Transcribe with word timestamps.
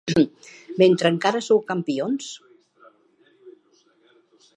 Mentre 0.81 1.11
encara 1.15 1.41
sou 1.47 1.61
campions! 1.67 2.31